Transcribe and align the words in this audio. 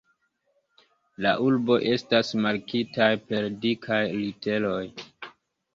La 1.25 1.33
urboj 1.49 1.77
estas 1.91 2.33
markitaj 2.47 3.13
per 3.29 3.47
dikaj 3.67 4.03
literoj. 4.19 4.85